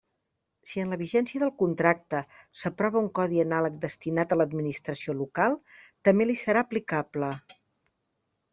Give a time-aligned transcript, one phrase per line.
[0.69, 2.21] Si en la vigència del contracte
[2.61, 5.57] s'aprova un codi anàleg destinat a l'administració local,
[6.09, 7.33] també li serà aplicable.